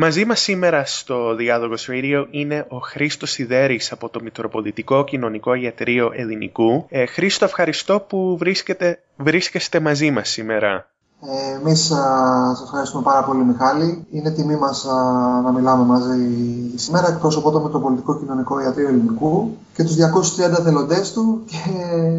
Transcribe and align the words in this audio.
Μαζί 0.00 0.24
μας 0.24 0.40
σήμερα 0.40 0.84
στο 0.84 1.34
Διάλογος 1.34 1.88
Radio 1.90 2.26
είναι 2.30 2.66
ο 2.68 2.78
Χρήστος 2.78 3.30
Σιδέρης 3.30 3.92
από 3.92 4.08
το 4.08 4.20
Μητροπολιτικό 4.22 5.04
Κοινωνικό 5.04 5.54
Ιατρείο 5.54 6.10
Ελληνικού. 6.14 6.86
Ε, 6.88 7.06
Χρήστο, 7.06 7.44
ευχαριστώ 7.44 8.00
που 8.00 8.36
βρίσκεται, 8.38 9.00
βρίσκεστε 9.16 9.80
μαζί 9.80 10.10
μας 10.10 10.28
σήμερα. 10.28 10.86
Ε, 11.20 11.54
Εμείς 11.60 11.86
σα 12.54 12.62
ευχαριστούμε 12.64 13.02
πάρα 13.02 13.24
πολύ, 13.24 13.44
Μιχάλη. 13.44 14.06
Είναι 14.10 14.30
τιμή 14.30 14.56
μας 14.56 14.84
να 15.44 15.52
μιλάμε 15.52 15.84
μαζί 15.84 16.18
σήμερα. 16.74 17.08
Εκπροσωπώ 17.08 17.50
το 17.50 17.60
Μητροπολιτικό 17.60 18.18
Κοινωνικό 18.18 18.60
Ιατρείο 18.60 18.88
Ελληνικού 18.88 19.56
και 19.74 19.84
τους 19.84 19.94
230 19.94 20.62
θελοντές 20.62 21.12
του 21.12 21.44
και 21.46 21.58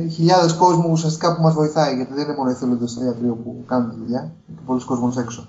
χιλιάδες 0.10 0.54
κόσμου 0.54 0.90
ουσιαστικά 0.92 1.36
που 1.36 1.42
μας 1.42 1.54
βοηθάει. 1.54 1.96
Γιατί 1.96 2.14
δεν 2.14 2.24
είναι 2.24 2.36
μόνο 2.38 2.50
οι 2.50 2.54
θελοντές 2.54 2.92
στο 2.92 3.04
ιατρείο 3.04 3.34
που 3.44 3.64
κάνουν 3.68 3.90
τη 3.90 3.96
δουλειά, 3.96 4.32
και 4.48 4.62
πολλοί 4.66 4.84
κόσμοι 4.86 5.14
έξω. 5.18 5.48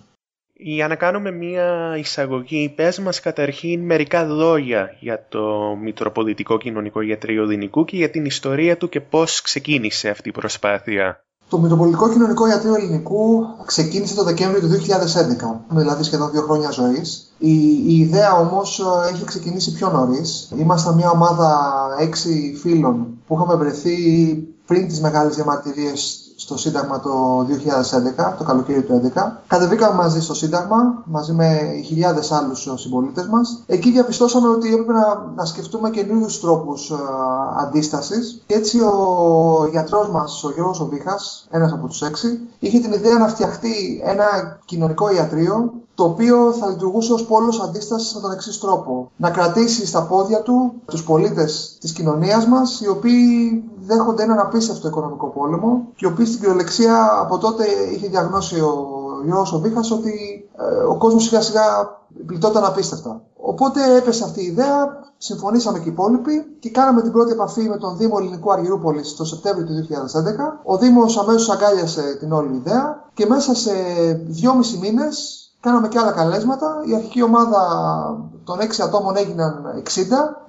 Για 0.63 0.89
να 0.89 0.95
κάνουμε 0.95 1.31
μία 1.31 1.97
εισαγωγή, 1.99 2.73
πες 2.77 2.99
μας 2.99 3.21
καταρχήν 3.21 3.81
μερικά 3.81 4.23
λόγια 4.23 4.97
για 5.01 5.27
το 5.29 5.77
Μητροπολιτικό 5.83 6.59
Κοινωνικό 6.59 7.01
Ιατρείο 7.01 7.43
Ελληνικού 7.43 7.85
και 7.85 7.97
για 7.97 8.11
την 8.11 8.25
ιστορία 8.25 8.77
του 8.77 8.89
και 8.89 9.01
πώς 9.01 9.43
ξεκίνησε 9.43 10.09
αυτή 10.09 10.29
η 10.29 10.33
προσπάθεια. 10.33 11.25
Το 11.49 11.59
Μητροπολιτικό 11.59 12.11
Κοινωνικό 12.11 12.49
Ιατρείο 12.49 12.75
Ελληνικού 12.75 13.45
ξεκίνησε 13.67 14.15
το 14.15 14.25
Δεκέμβριο 14.25 14.61
του 14.61 14.69
2011, 15.71 15.77
δηλαδή 15.77 16.03
σχεδόν 16.03 16.31
δύο 16.31 16.43
χρόνια 16.43 16.71
ζωής. 16.71 17.33
Η, 17.39 17.53
η 17.87 17.99
ιδέα 17.99 18.37
όμως 18.37 18.81
ε, 18.81 19.13
έχει 19.15 19.25
ξεκινήσει 19.25 19.73
πιο 19.73 19.91
νωρίς. 19.91 20.53
Ήμασταν 20.59 20.95
μια 20.95 21.11
ομάδα 21.11 21.71
έξι 22.01 22.55
φίλων 22.61 23.07
που 23.27 23.35
είχαμε 23.35 23.55
βρεθεί 23.55 23.97
πριν 24.67 24.89
τις 24.89 25.01
μεγάλες 25.01 25.35
διαμαρτυρίες 25.35 26.30
στο 26.41 26.59
Σύνταγμα 26.59 27.01
το 27.01 27.41
2011, 27.41 28.35
το 28.39 28.45
καλοκαίρι 28.45 28.83
του 28.83 29.01
2011. 29.15 29.43
Κατεβήκαμε 29.47 29.95
μαζί 29.95 30.21
στο 30.21 30.35
Σύνταγμα, 30.35 31.03
μαζί 31.05 31.33
με 31.33 31.59
χιλιάδες 31.85 32.33
άλλους 32.33 32.69
συμπολίτες 32.75 33.27
μας. 33.27 33.63
Εκεί 33.67 33.91
διαπιστώσαμε 33.91 34.49
ότι 34.49 34.73
έπρεπε 34.73 34.93
να, 34.93 35.33
να 35.35 35.45
σκεφτούμε 35.45 35.91
καινούριους 35.91 36.41
τρόπους 36.41 36.91
ε, 36.91 36.95
αντίστασης. 37.61 38.43
Και 38.47 38.55
έτσι 38.55 38.81
ο 38.81 39.69
γιατρός 39.71 40.11
μας, 40.11 40.45
ο 40.45 40.51
Γιώργος 40.51 40.81
Οβίχας, 40.81 41.47
ένας 41.51 41.73
από 41.73 41.87
τους 41.87 42.03
έξι, 42.03 42.41
είχε 42.59 42.79
την 42.79 42.93
ιδέα 42.93 43.19
να 43.19 43.29
φτιαχτεί 43.29 44.03
ένα 44.05 44.59
κοινωνικό 44.65 45.13
ιατρείο 45.13 45.73
το 46.01 46.07
οποίο 46.07 46.53
θα 46.53 46.69
λειτουργούσε 46.69 47.13
ως 47.13 47.25
πόλος 47.27 47.61
αντίστασης 47.61 48.15
με 48.15 48.21
τον 48.21 48.33
εξή 48.33 48.61
τρόπο. 48.61 49.11
Να 49.17 49.31
κρατήσει 49.31 49.87
στα 49.87 50.03
πόδια 50.03 50.43
του 50.43 50.73
τους 50.85 51.05
πολίτες 51.05 51.77
της 51.81 51.93
κοινωνίας 51.93 52.47
μας, 52.47 52.81
οι 52.81 52.89
οποίοι 52.89 53.25
δέχονται 53.81 54.23
έναν 54.23 54.39
απίστευτο 54.39 54.89
οικονομικό 54.89 55.27
πόλεμο 55.27 55.87
και 55.97 56.07
οι 56.07 56.09
οποίοι 56.13 56.27
στην 56.27 56.41
κυριολεξία 56.41 57.19
από 57.21 57.39
τότε 57.39 57.65
είχε 57.95 58.09
διαγνώσει 58.09 58.61
ο 58.61 58.73
Γιώργος 59.25 59.53
Οβίχας 59.53 59.91
ότι 59.91 60.15
ε, 60.59 60.83
ο 60.85 60.97
κόσμος 60.97 61.25
σιγά 61.25 61.41
σιγά 61.41 61.63
πληττόταν 62.27 62.65
απίστευτα. 62.65 63.23
Οπότε 63.37 63.97
έπεσε 63.97 64.25
αυτή 64.25 64.43
η 64.43 64.47
ιδέα, 64.47 65.03
συμφωνήσαμε 65.17 65.79
και 65.79 65.89
οι 65.89 65.93
υπόλοιποι 65.93 66.57
και 66.61 66.71
κάναμε 66.71 67.03
την 67.03 67.13
πρώτη 67.13 67.33
επαφή 67.33 67.69
με 67.69 67.77
τον 67.77 67.97
Δήμο 67.97 68.17
Ελληνικού 68.19 68.53
Αργυρούπολης 68.53 69.15
το 69.17 69.25
Σεπτέμβριο 69.25 69.67
του 69.67 69.73
2011. 69.73 70.61
Ο 70.65 70.77
Δήμος 70.79 71.19
αμέσως 71.19 71.51
αγκάλιασε 71.51 72.17
την 72.21 72.33
όλη 72.33 72.57
ιδέα 72.57 73.09
και 73.15 73.27
μέσα 73.27 73.55
σε 73.55 73.73
δυόμισι 74.27 74.79
μήνες 74.79 75.40
Κάναμε 75.61 75.89
και 75.89 75.99
άλλα 75.99 76.13
καλέσματα. 76.13 76.83
Η 76.87 76.95
αρχική 76.95 77.23
ομάδα 77.23 77.61
των 78.45 78.59
6 78.59 78.83
ατόμων 78.83 79.17
έγιναν 79.17 79.83
60, 79.85 79.91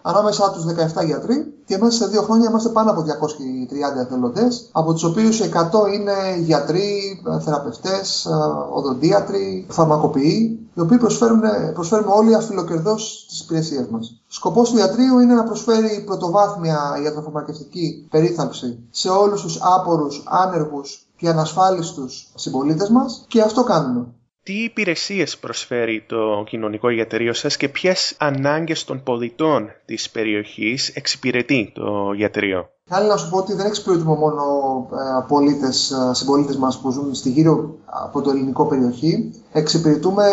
ανάμεσά 0.02 0.52
τους 0.52 0.66
17 1.02 1.06
γιατροί 1.06 1.54
και 1.66 1.78
μέσα 1.78 2.04
σε 2.04 2.08
δύο 2.08 2.22
χρόνια 2.22 2.50
είμαστε 2.50 2.70
πάνω 2.70 2.92
από 2.92 3.02
230 3.02 4.00
εθελοντές, 4.00 4.70
από 4.72 4.94
τους 4.94 5.04
οποίους 5.04 5.40
100 5.40 5.94
είναι 5.94 6.14
γιατροί, 6.40 7.22
θεραπευτές, 7.44 8.28
οδοντίατροι, 8.74 9.68
φαρμακοποιοί, 9.70 10.70
οι 10.74 10.80
οποίοι 10.80 10.98
προσφέρουν, 10.98 11.42
προσφέρουμε 11.74 12.12
όλοι 12.14 12.36
αφιλοκερδό 12.36 12.96
τι 12.96 13.38
υπηρεσίες 13.44 13.88
μας. 13.88 14.22
Σκοπός 14.28 14.70
του 14.70 14.78
ιατρείου 14.78 15.20
είναι 15.20 15.34
να 15.34 15.44
προσφέρει 15.44 16.04
πρωτοβάθμια 16.06 17.00
ιατροφαρμακευτική 17.04 18.08
περίθαλψη 18.10 18.88
σε 18.90 19.10
όλους 19.10 19.42
τους 19.42 19.60
άπορους, 19.62 20.24
άνεργους 20.28 21.08
και 21.18 21.30
ανασφάλιστους 21.30 22.32
συμπολίτες 22.36 22.90
μας 22.90 23.26
και 23.28 23.42
αυτό 23.42 23.64
κάνουμε. 23.64 24.08
Τι 24.44 24.64
υπηρεσίες 24.64 25.38
προσφέρει 25.38 26.06
το 26.08 26.44
κοινωνικό 26.48 26.90
ιατρείο 26.90 27.34
σας 27.34 27.58
και 27.58 27.70
ποιες 27.70 28.16
ανάγκες 28.20 28.84
των 28.84 29.04
πολιτών 29.04 29.70
της 29.86 30.10
περιοχής 30.10 30.90
εξυπηρετεί 30.90 31.72
το 31.76 32.12
ιατρείο. 32.18 32.70
Θέλω 32.86 33.08
να 33.08 33.18
σου 33.18 33.30
πω 33.30 33.38
ότι 33.38 33.54
δεν 33.54 33.66
εξυπηρετούμε 33.66 34.16
μόνο 34.16 34.44
ε, 34.92 35.26
πολίτες, 35.28 35.92
ε, 35.92 36.14
συμπολίτες 36.14 36.58
μας 36.58 36.80
που 36.80 36.92
ζουν 36.92 37.14
στη 37.14 37.30
γύρω 37.30 37.76
από 37.86 38.22
το 38.22 38.30
ελληνικό 38.30 38.66
περιοχή. 38.68 39.41
Εξυπηρετούμε 39.52 40.26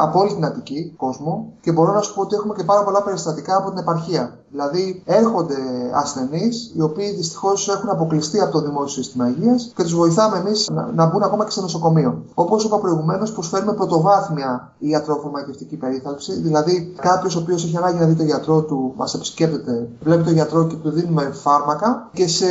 από 0.00 0.18
όλη 0.18 0.34
την 0.34 0.44
Αττική 0.44 0.94
κόσμο 0.96 1.52
και 1.60 1.72
μπορώ 1.72 1.92
να 1.92 2.00
σου 2.00 2.14
πω 2.14 2.20
ότι 2.20 2.34
έχουμε 2.34 2.54
και 2.54 2.64
πάρα 2.64 2.84
πολλά 2.84 3.02
περιστατικά 3.02 3.56
από 3.56 3.68
την 3.68 3.78
επαρχία. 3.78 4.38
Δηλαδή 4.50 5.02
έρχονται 5.04 5.54
ασθενείς 5.94 6.72
οι 6.76 6.82
οποίοι 6.82 7.10
δυστυχώς 7.10 7.68
έχουν 7.68 7.88
αποκλειστεί 7.88 8.40
από 8.40 8.52
το 8.52 8.60
δημόσιο 8.60 9.02
σύστημα 9.02 9.28
υγείας 9.28 9.72
και 9.76 9.82
τους 9.82 9.94
βοηθάμε 9.94 10.38
εμείς 10.38 10.68
να, 10.72 10.90
να 10.94 11.06
μπουν 11.06 11.22
ακόμα 11.22 11.44
και 11.44 11.50
σε 11.50 11.60
νοσοκομείο. 11.60 12.22
Όπως 12.34 12.64
είπα 12.64 12.78
προηγουμένως, 12.78 13.32
προσφέρουμε 13.32 13.72
πρωτοβάθμια 13.72 14.72
ιατροφαρμακευτική 14.78 15.76
περίθαλψη. 15.76 16.32
Δηλαδή 16.32 16.94
κάποιος 17.00 17.36
ο 17.36 17.38
οποίος 17.38 17.64
έχει 17.64 17.76
ανάγκη 17.76 17.98
να 17.98 18.06
δει 18.06 18.14
τον 18.14 18.26
γιατρό 18.26 18.62
του, 18.62 18.92
μας 18.96 19.14
επισκέπτεται, 19.14 19.88
βλέπει 20.02 20.22
τον 20.24 20.32
γιατρό 20.32 20.66
και 20.66 20.74
του 20.74 20.90
δίνουμε 20.90 21.30
φάρμακα 21.32 22.08
και 22.12 22.28
σε, 22.28 22.46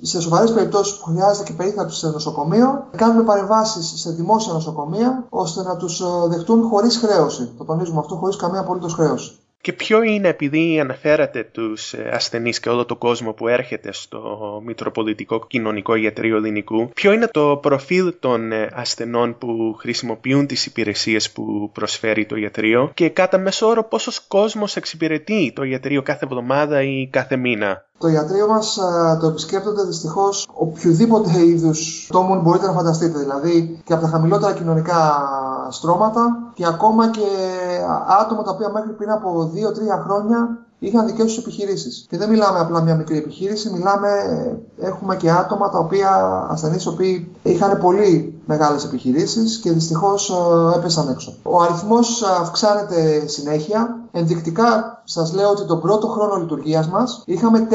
σε 0.00 0.20
σοβαρές 0.20 0.52
περιπτώσεις 0.52 0.96
που 0.96 1.04
χρειάζεται 1.04 1.44
και 1.44 1.52
περίθαλψη 1.52 1.98
σε 1.98 2.08
νοσοκομείο, 2.08 2.84
κάνουμε 2.96 3.22
παρεμβάσεις 3.22 4.00
σε 4.00 4.10
δημόσια 4.10 4.52
νοσοκομεία 4.52 5.24
ώστε 5.28 5.62
να 5.66 5.76
τους 5.76 6.00
ε, 6.00 6.04
δεχτούν 6.28 6.62
χωρίς 6.62 6.96
χρέωση. 6.96 7.54
Το 7.58 7.64
τονίζουμε 7.64 7.98
αυτό, 7.98 8.14
χωρίς 8.14 8.36
καμία 8.36 8.60
απολύτως 8.60 8.94
χρέωση. 8.94 9.38
Και 9.66 9.72
ποιο 9.72 10.02
είναι, 10.02 10.28
επειδή 10.28 10.80
αναφέρατε 10.80 11.48
τους 11.52 11.92
ε, 11.92 12.10
ασθενείς 12.12 12.60
και 12.60 12.68
όλο 12.68 12.84
το 12.86 12.96
κόσμο 12.96 13.32
που 13.32 13.48
έρχεται 13.48 13.92
στο 13.92 14.20
Μητροπολιτικό 14.64 15.46
Κοινωνικό 15.46 15.94
Ιατρείο 15.94 16.36
Ελληνικού, 16.36 16.88
ποιο 16.94 17.12
είναι 17.12 17.28
το 17.30 17.58
προφίλ 17.62 18.14
των 18.20 18.52
ε, 18.52 18.68
ασθενών 18.74 19.38
που 19.38 19.76
χρησιμοποιούν 19.78 20.46
τις 20.46 20.66
υπηρεσίες 20.66 21.30
που 21.30 21.70
προσφέρει 21.72 22.26
το 22.26 22.36
ιατρείο 22.36 22.90
και 22.94 23.08
κατά 23.08 23.38
μέσο 23.38 23.66
όρο 23.66 23.84
πόσος 23.84 24.26
κόσμος 24.28 24.76
εξυπηρετεί 24.76 25.52
το 25.54 25.62
ιατρείο 25.62 26.02
κάθε 26.02 26.24
εβδομάδα 26.24 26.82
ή 26.82 27.08
κάθε 27.12 27.36
μήνα; 27.36 27.84
Το 27.98 28.08
ιατρείο 28.08 28.46
μας 28.46 28.78
το 29.20 29.26
επισκέπτονται 29.26 29.82
δυστυχώς 29.82 30.48
οποιοδήποτε 30.52 31.46
είδους 31.46 32.06
τόμων 32.12 32.40
μπορείτε 32.40 32.66
να 32.66 32.72
φανταστείτε. 32.72 33.18
Δηλαδή 33.18 33.80
και 33.84 33.92
από 33.92 34.02
τα 34.02 34.08
χαμηλότερα 34.08 34.54
κοινωνικά 34.54 35.28
στρώματα 35.70 36.50
και 36.54 36.66
ακόμα 36.66 37.10
και 37.10 37.26
άτομα 38.20 38.42
τα 38.42 38.50
οποία 38.50 38.70
μέχρι 38.70 38.92
πριν 38.92 39.10
από 39.10 39.50
2-3 39.54 40.02
χρόνια 40.04 40.58
είχαν 40.78 41.06
δικές 41.06 41.24
τους 41.24 41.38
επιχειρήσεις. 41.38 42.06
Και 42.08 42.16
δεν 42.16 42.28
μιλάμε 42.28 42.58
απλά 42.58 42.82
μια 42.82 42.94
μικρή 42.96 43.18
επιχείρηση, 43.18 43.70
μιλάμε, 43.70 44.08
έχουμε 44.80 45.16
και 45.16 45.30
άτομα 45.30 45.70
τα 45.70 45.78
οποία, 45.78 46.46
ασθενείς, 46.50 46.84
οι 46.84 46.88
οποίοι 46.88 47.34
είχαν 47.42 47.78
πολύ 47.78 48.35
μεγάλες 48.46 48.84
επιχειρήσεις 48.84 49.58
και 49.58 49.72
δυστυχώς 49.72 50.32
έπεσαν 50.76 51.08
έξω. 51.08 51.34
Ο 51.42 51.60
αριθμός 51.60 52.22
αυξάνεται 52.22 53.26
συνέχεια. 53.26 54.00
Ενδεικτικά 54.12 55.02
σας 55.04 55.32
λέω 55.32 55.50
ότι 55.50 55.64
τον 55.64 55.80
πρώτο 55.80 56.06
χρόνο 56.06 56.36
λειτουργίας 56.36 56.88
μας 56.88 57.22
είχαμε 57.26 57.66
4.000 57.70 57.74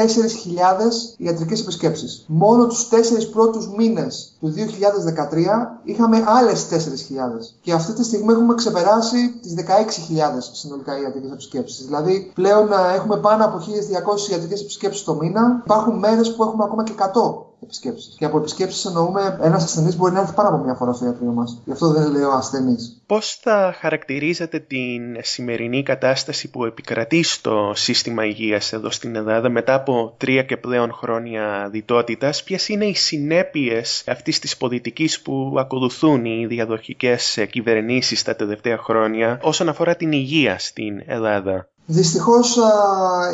ιατρικές 1.18 1.62
επισκέψεις. 1.62 2.26
Μόνο 2.28 2.68
τους 2.68 2.88
4 2.88 3.28
πρώτους 3.32 3.70
μήνες 3.78 4.34
του 4.40 4.48
2013 4.50 5.80
είχαμε 5.84 6.24
άλλες 6.28 6.68
4.000. 6.70 7.56
Και 7.62 7.74
αυτή 7.74 7.94
τη 7.94 8.04
στιγμή 8.04 8.34
έχουμε 8.34 8.56
ξεπεράσει 8.56 9.40
τις 9.42 9.54
16.000 9.54 10.52
συνολικά 10.52 11.00
ιατρικές 11.02 11.32
επισκέψεις. 11.32 11.86
Δηλαδή 11.86 12.32
πλέον 12.34 12.70
έχουμε 12.96 13.18
πάνω 13.18 13.46
από 13.46 13.58
1.200 13.58 14.32
ιατρικές 14.32 14.62
επισκέψεις 14.62 15.04
το 15.04 15.14
μήνα. 15.14 15.62
Υπάρχουν 15.64 15.98
μέρες 15.98 16.36
που 16.36 16.44
έχουμε 16.44 16.64
ακόμα 16.64 16.84
και 16.84 16.94
100 16.98 17.50
επισκέψεις. 17.64 18.16
Και 18.18 18.26
από 18.26 18.38
επισκέψεις 18.38 18.86
εννοούμε 18.86 19.40
ένας 19.42 19.64
ασθενής 19.64 19.96
μπορεί 19.96 20.14
να 20.14 20.20
έρθει 20.20 20.34
πάνω 20.34 20.50
από 20.50 20.58
μια 20.58 20.74
φορά 20.74 20.94
στο 20.94 21.06
ιατρείο 21.06 21.32
μας. 21.32 21.62
Γι' 21.66 21.72
αυτό 21.72 21.92
δεν 21.92 22.12
λέω 22.12 22.30
ασθενής. 22.32 23.02
Πώς 23.06 23.40
θα 23.42 23.76
χαρακτηρίζετε 23.80 24.60
την 24.60 25.18
σημερινή 25.20 25.84
κατάσταση 25.84 26.50
που 26.50 26.66
επικρατεί 26.66 27.24
στο 27.24 27.72
σύστημα 27.76 28.26
υγείας 28.26 28.74
εδώ 28.74 28.92
στην 28.92 29.16
Ελλάδα 29.16 29.50
μετά 29.50 29.74
από 29.74 30.14
τρία 30.18 30.44
και 30.44 30.58
πλέον 30.58 30.94
χρόνια 30.94 31.70
διτότητας, 31.72 32.44
ποιες 32.44 32.68
είναι 32.68 32.86
οι 32.86 32.94
συνέπειες 32.96 34.04
αυτής 34.08 34.40
της 34.40 34.58
πολιτικής 34.58 35.22
που 35.22 35.56
ακολουθούν 35.58 36.26
οι 36.26 36.46
διαδοχικές 36.46 37.46
κυβερνήσεις 37.50 38.24
τα 38.24 38.36
τελευταία 38.36 38.78
χρόνια 38.78 39.40
όσον 39.42 39.70
αφορά 39.70 39.96
την 39.96 40.12
υγεία 40.12 40.60
στην 40.60 41.04
Ελλάδα; 41.06 41.70
Δυστυχώς 41.92 42.58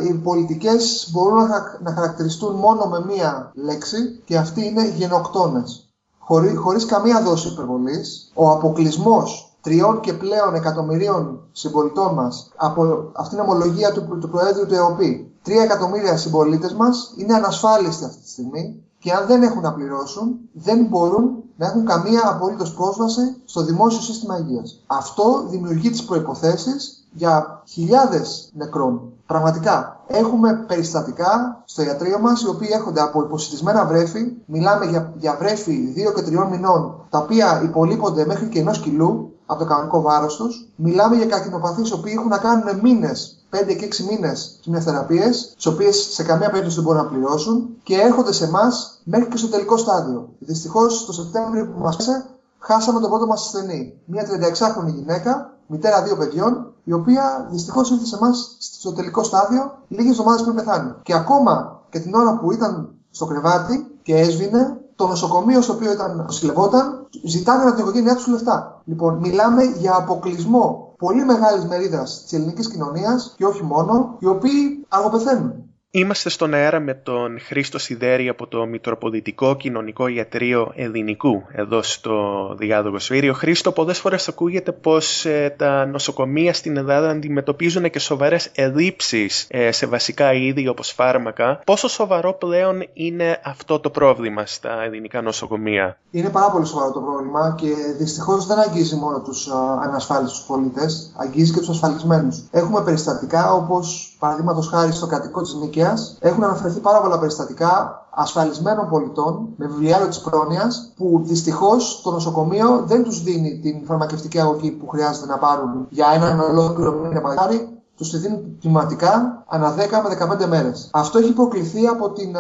οι 0.08 0.14
πολιτικές 0.14 1.10
μπορούν 1.12 1.48
να 1.84 1.94
χαρακτηριστούν 1.94 2.56
μόνο 2.56 2.86
με 2.86 3.06
μία 3.06 3.52
λέξη 3.54 4.22
και 4.26 4.38
αυτή 4.38 4.66
είναι 4.66 4.88
γενοκτόνες. 4.88 5.90
Χωρί, 6.20 6.56
χωρίς 6.56 6.86
καμία 6.86 7.22
δόση 7.22 7.48
υπερβολής, 7.48 8.32
ο 8.34 8.52
αποκλεισμός 8.52 9.58
τριών 9.62 10.00
και 10.00 10.14
πλέον 10.14 10.56
εκατομμυρίων 10.56 11.40
συμπολιτών 11.52 12.14
μας 12.14 12.52
από 12.56 13.12
αυτήν 13.14 13.38
την 13.38 13.48
ομολογία 13.48 13.92
του, 13.92 14.18
του 14.22 14.30
Προέδρου 14.30 14.66
του 14.66 14.76
ΕΟΠΗ, 14.76 15.32
τρία 15.44 15.64
εκατομμύρια 15.64 16.18
συμπολίτες 16.18 16.74
μας 16.74 17.14
είναι 17.18 17.34
ανασφάλιστοι 17.34 18.06
αυτή 18.06 18.22
τη 18.22 18.30
στιγμή 18.30 18.84
και 19.00 19.12
αν 19.12 19.28
δεν 19.28 19.44
έχουν 19.44 19.62
να 19.62 19.74
πληρώσουν, 19.74 20.40
δεν 20.54 20.86
μπορούν 20.86 21.44
να 21.58 21.66
έχουν 21.66 21.86
καμία 21.86 22.22
απολύτως 22.26 22.74
πρόσβαση 22.74 23.36
στο 23.46 23.64
δημόσιο 23.64 24.02
σύστημα 24.02 24.38
υγείας. 24.38 24.84
Αυτό 24.88 25.46
δημιουργεί 25.50 25.90
τις 25.90 26.06
προποθέσει 26.06 26.72
για 27.12 27.64
χιλιάδες 27.68 28.52
νεκρών. 28.54 29.02
Πραγματικά. 29.26 30.00
Έχουμε 30.08 30.64
περιστατικά 30.68 31.62
στο 31.66 31.82
ιατρείο 31.82 32.20
μας, 32.20 32.42
οι 32.42 32.48
οποίοι 32.48 32.70
έρχονται 32.72 33.02
από 33.02 33.22
υποσυτισμένα 33.22 33.86
βρέφη. 33.86 34.34
Μιλάμε 34.46 34.86
για, 34.86 35.14
για 35.18 35.36
βρέφη 35.40 35.94
2 35.96 36.14
και 36.14 36.22
3 36.22 36.48
μηνών, 36.52 37.06
τα 37.10 37.18
οποία 37.18 37.62
υπολείπονται 37.64 38.26
μέχρι 38.26 38.48
και 38.48 38.60
ενός 38.60 38.80
κιλού 38.80 39.37
από 39.50 39.60
το 39.60 39.66
κανονικό 39.66 40.02
βάρος 40.02 40.36
τους. 40.36 40.68
Μιλάμε 40.76 41.16
για 41.16 41.26
καρκινοπαθείς, 41.26 41.90
οι 41.90 41.94
οποίοι 41.94 42.14
έχουν 42.16 42.30
να 42.30 42.38
κάνουν 42.38 42.80
μήνες 42.82 43.38
5 43.50 43.76
και 43.76 43.86
6 43.86 44.04
μήνες 44.10 44.60
χημειοθεραπείε, 44.62 45.30
τις 45.56 45.66
οποίες 45.66 45.96
σε 45.98 46.24
καμία 46.24 46.50
περίπτωση 46.50 46.76
δεν 46.76 46.84
μπορούν 46.84 47.02
να 47.04 47.10
πληρώσουν 47.10 47.70
και 47.84 47.96
έρχονται 47.96 48.32
σε 48.32 48.46
εμάς 48.46 49.02
μέχρι 49.04 49.28
και 49.28 49.38
στο 49.38 49.48
τελικό 49.48 49.78
στάδιο. 49.78 50.30
Δυστυχώς 50.40 51.06
το 51.06 51.14
Σεπτέμβριο 51.14 51.66
που 51.66 51.80
μας 51.80 51.96
πέσε, 51.96 52.26
χάσαμε 52.60 53.00
τον 53.00 53.10
πρώτο 53.10 53.26
μας 53.26 53.46
ασθενή. 53.46 53.94
Μια 54.06 54.28
36χρονη 54.28 54.94
γυναίκα, 54.94 55.54
μητέρα 55.68 56.04
δύο 56.04 56.18
παιδιών, 56.18 56.74
η 56.84 56.94
οποία 56.94 57.48
δυστυχώς 57.52 57.92
ήρθε 57.92 58.06
σε 58.06 58.16
εμάς 58.16 58.56
στο 58.60 58.94
τελικό 58.94 59.24
στάδιο 59.24 59.78
λίγες 59.88 60.12
εβδομάδες 60.12 60.42
πριν 60.42 60.56
πεθάνει. 60.56 60.94
Και 61.04 61.14
ακόμα 61.14 61.82
και 61.90 62.00
την 62.00 62.14
ώρα 62.14 62.38
που 62.38 62.52
ήταν 62.52 62.90
στο 63.12 63.26
κρεβάτι 63.26 63.88
και 64.04 64.16
έσβηνε, 64.16 64.80
το 64.98 65.08
νοσοκομείο 65.08 65.62
στο 65.62 65.74
οποίο 65.74 65.92
ήταν, 65.92 66.26
συλλευόταν, 66.30 67.08
ζητάνε 67.24 67.64
από 67.64 67.72
την 67.72 67.80
οικογένειά 67.80 68.16
τους 68.16 68.28
λεφτά. 68.28 68.82
Λοιπόν, 68.86 69.18
μιλάμε 69.18 69.64
για 69.64 69.96
αποκλεισμό 69.96 70.94
πολύ 70.98 71.26
μεγάλης 71.26 71.66
μερίδας 71.66 72.22
της 72.24 72.34
ελληνικής 72.34 72.70
κοινωνίας 72.70 73.34
και 73.38 73.46
όχι 73.46 73.64
μόνο, 73.64 74.16
οι 74.20 74.26
οποίοι 74.26 74.86
αργοπεθαίνουν. 74.88 75.54
Είμαστε 75.92 76.30
στον 76.30 76.54
αέρα 76.54 76.80
με 76.80 76.94
τον 76.94 77.40
Χρήστο 77.40 77.80
Σιδέρη 77.80 78.30
από 78.30 78.48
το 78.48 78.66
Μητροπολιτικό 78.66 79.56
Κοινωνικό 79.56 80.08
Ιατρείο 80.08 80.72
Ελληνικού 80.76 81.44
εδώ 81.52 81.82
στο 81.82 82.16
Διάδογο 82.58 83.00
Σφύριο. 83.00 83.34
Χρήστο, 83.34 83.72
πολλές 83.72 84.00
φορές 84.00 84.28
ακούγεται 84.28 84.72
πως 84.72 85.26
ε, 85.26 85.56
τα 85.58 85.86
νοσοκομεία 85.86 86.54
στην 86.54 86.78
Ελλάδα 86.78 87.10
αντιμετωπίζουν 87.10 87.90
και 87.90 88.00
σοβαρές 88.00 88.52
ελλείψεις 88.56 89.48
ε, 89.50 89.72
σε 89.72 89.86
βασικά 89.86 90.34
είδη 90.34 90.68
όπως 90.68 90.92
φάρμακα. 90.92 91.62
Πόσο 91.66 91.88
σοβαρό 91.88 92.34
πλέον 92.34 92.84
είναι 92.94 93.40
αυτό 93.44 93.80
το 93.80 93.90
πρόβλημα 93.90 94.46
στα 94.46 94.84
ελληνικά 94.84 95.22
νοσοκομεία, 95.22 95.98
Είναι 96.12 96.30
πάρα 96.30 96.52
πολύ 96.52 96.66
σοβαρό 96.66 96.92
το 96.92 97.00
πρόβλημα 97.00 97.56
και 97.58 97.70
δυστυχώς 97.98 98.46
δεν 98.46 98.60
αγγίζει 98.60 98.96
μόνο 98.96 99.22
τους 99.22 99.48
ανασφάλιστους 99.84 100.46
πολίτες, 100.48 101.14
αγγίζει 101.18 101.54
και 101.54 101.60
τους 101.60 101.70
ασφαλισμένους. 101.70 102.44
Έχουμε 102.52 102.84
περιστατικά 102.84 103.54
όπως 103.54 104.16
παραδείγματος 104.20 104.68
χάρη 104.68 104.92
στο 104.92 105.08
κρατικό 105.08 105.42
της 105.42 105.54
Νίκαια, 105.78 105.98
έχουν 106.20 106.44
αναφερθεί 106.44 106.80
πάρα 106.80 107.02
πολλά 107.02 107.20
περιστατικά 107.20 108.02
ασφαλισμένων 108.10 108.90
πολιτών 108.90 109.48
με 109.56 109.68
βιβλιάριο 109.68 110.08
της 110.08 110.20
πρόνοια 110.20 110.72
που 110.96 111.22
δυστυχώς 111.24 112.02
το 112.04 112.12
νοσοκομείο 112.12 112.84
δεν 112.86 113.04
τους 113.04 113.24
δίνει 113.24 113.60
την 113.60 113.86
φαρμακευτική 113.86 114.40
αγωγή 114.40 114.72
που 114.72 114.88
χρειάζεται 114.88 115.26
να 115.26 115.38
πάρουν 115.38 115.88
για 115.90 116.08
έναν 116.14 116.40
ολόκληρο 116.40 116.92
μήνα 116.92 117.22
παγάρι, 117.22 117.70
τους 117.98 118.10
τη 118.10 118.18
δίνουν 118.18 118.58
τιματικά 118.62 119.44
ανά 119.48 119.76
10 119.76 119.78
με 119.78 120.38
15 120.44 120.48
μέρες. 120.48 120.90
Αυτό 120.92 121.18
έχει 121.18 121.34
προκληθεί 121.34 121.88
από 121.88 122.10
την 122.10 122.36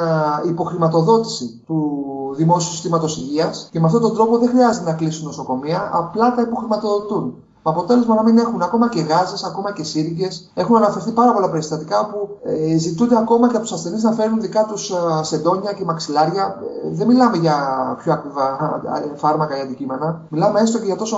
υποχρηματοδότηση 0.47 1.61
του 1.65 2.07
δημόσιου 2.35 2.71
συστήματος 2.71 3.17
υγείας 3.17 3.67
και 3.71 3.79
με 3.79 3.85
αυτόν 3.85 4.01
τον 4.01 4.13
τρόπο 4.13 4.37
δεν 4.37 4.49
χρειάζεται 4.49 4.85
να 4.85 4.93
κλείσουν 4.93 5.25
νοσοκομεία, 5.25 5.89
απλά 5.93 6.35
τα 6.35 6.41
υποχρηματοδοτούν. 6.41 7.33
Με 7.67 7.73
αποτέλεσμα 7.73 8.15
να 8.15 8.23
μην 8.23 8.37
έχουν 8.37 8.61
ακόμα 8.61 8.89
και 8.89 9.01
γάζες, 9.01 9.43
ακόμα 9.43 9.71
και 9.71 9.83
σύριγγες. 9.83 10.49
Έχουν 10.53 10.75
αναφερθεί 10.75 11.11
πάρα 11.11 11.33
πολλά 11.33 11.49
περιστατικά 11.49 12.05
που 12.05 12.29
ε, 12.43 12.77
ζητούνται 12.77 13.17
ακόμα 13.17 13.49
και 13.49 13.55
από 13.55 13.65
τους 13.65 13.73
ασθενείς 13.73 14.03
να 14.03 14.11
φέρουν 14.11 14.41
δικά 14.41 14.65
τους 14.65 14.89
ε, 14.89 14.95
σεντόνια 15.21 15.73
και 15.73 15.83
μαξιλάρια. 15.83 16.59
Ε, 16.83 16.89
δεν 16.95 17.07
μιλάμε 17.07 17.37
για 17.37 17.55
πιο 18.03 18.13
ακριβά 18.13 18.47
ε, 19.13 19.17
φάρμακα 19.17 19.57
ή 19.57 19.61
αντικείμενα. 19.61 20.21
Μιλάμε 20.29 20.59
έστω 20.59 20.79
και 20.79 20.85
για 20.85 20.95
τόσο 20.95 21.17